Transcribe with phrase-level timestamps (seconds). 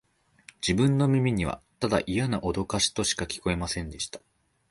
[0.67, 4.19] 自分の耳には、ただイヤなおどかしとしか聞こえませんでした